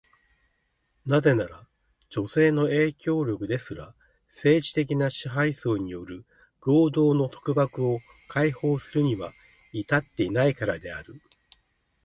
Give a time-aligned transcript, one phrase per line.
[1.05, 1.67] なぜなら、
[2.09, 3.93] 女性の影響力ですら、
[4.29, 6.25] 政治的な支配層による
[6.63, 9.31] 労働の束縛を解放するには
[9.73, 11.21] 至っていないからである。